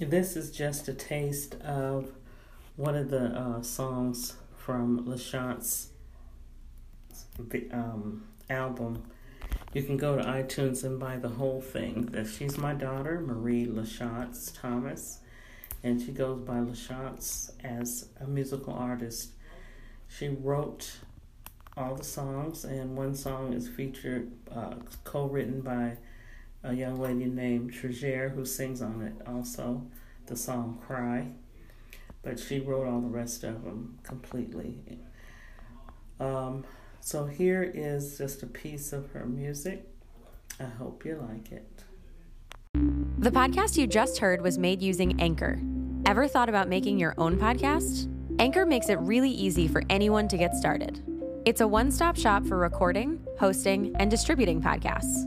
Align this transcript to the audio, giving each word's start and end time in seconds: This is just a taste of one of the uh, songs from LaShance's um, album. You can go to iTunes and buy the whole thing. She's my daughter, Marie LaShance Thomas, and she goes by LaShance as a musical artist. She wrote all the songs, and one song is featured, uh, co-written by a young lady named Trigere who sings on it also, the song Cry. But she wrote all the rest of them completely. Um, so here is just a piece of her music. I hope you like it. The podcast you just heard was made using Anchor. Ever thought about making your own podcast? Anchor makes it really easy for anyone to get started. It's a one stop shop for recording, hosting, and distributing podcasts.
This 0.00 0.34
is 0.34 0.50
just 0.50 0.88
a 0.88 0.94
taste 0.94 1.56
of 1.56 2.10
one 2.76 2.96
of 2.96 3.10
the 3.10 3.26
uh, 3.38 3.60
songs 3.60 4.34
from 4.56 5.04
LaShance's 5.04 5.90
um, 7.70 8.24
album. 8.48 9.02
You 9.74 9.82
can 9.82 9.98
go 9.98 10.16
to 10.16 10.22
iTunes 10.22 10.84
and 10.84 10.98
buy 10.98 11.18
the 11.18 11.28
whole 11.28 11.60
thing. 11.60 12.14
She's 12.24 12.56
my 12.56 12.72
daughter, 12.72 13.20
Marie 13.20 13.66
LaShance 13.66 14.58
Thomas, 14.58 15.18
and 15.82 16.00
she 16.00 16.12
goes 16.12 16.40
by 16.40 16.60
LaShance 16.60 17.50
as 17.62 18.08
a 18.18 18.26
musical 18.26 18.72
artist. 18.72 19.32
She 20.08 20.28
wrote 20.28 20.92
all 21.76 21.94
the 21.94 22.04
songs, 22.04 22.64
and 22.64 22.96
one 22.96 23.14
song 23.14 23.52
is 23.52 23.68
featured, 23.68 24.32
uh, 24.50 24.76
co-written 25.04 25.60
by 25.60 25.98
a 26.62 26.74
young 26.74 27.00
lady 27.00 27.26
named 27.26 27.72
Trigere 27.72 28.28
who 28.30 28.44
sings 28.44 28.82
on 28.82 29.02
it 29.02 29.14
also, 29.26 29.86
the 30.26 30.36
song 30.36 30.78
Cry. 30.86 31.28
But 32.22 32.38
she 32.38 32.60
wrote 32.60 32.86
all 32.86 33.00
the 33.00 33.08
rest 33.08 33.44
of 33.44 33.64
them 33.64 33.98
completely. 34.02 34.78
Um, 36.18 36.64
so 37.00 37.24
here 37.24 37.62
is 37.62 38.18
just 38.18 38.42
a 38.42 38.46
piece 38.46 38.92
of 38.92 39.10
her 39.12 39.24
music. 39.24 39.86
I 40.58 40.64
hope 40.64 41.04
you 41.06 41.24
like 41.28 41.50
it. 41.50 41.84
The 43.18 43.30
podcast 43.30 43.78
you 43.78 43.86
just 43.86 44.18
heard 44.18 44.42
was 44.42 44.58
made 44.58 44.82
using 44.82 45.20
Anchor. 45.20 45.60
Ever 46.06 46.28
thought 46.28 46.48
about 46.48 46.68
making 46.68 46.98
your 46.98 47.14
own 47.16 47.38
podcast? 47.38 48.08
Anchor 48.38 48.66
makes 48.66 48.88
it 48.88 48.98
really 49.00 49.30
easy 49.30 49.66
for 49.66 49.82
anyone 49.90 50.28
to 50.28 50.36
get 50.36 50.54
started. 50.54 51.02
It's 51.46 51.62
a 51.62 51.68
one 51.68 51.90
stop 51.90 52.16
shop 52.16 52.46
for 52.46 52.58
recording, 52.58 53.20
hosting, 53.38 53.94
and 53.98 54.10
distributing 54.10 54.60
podcasts. 54.60 55.26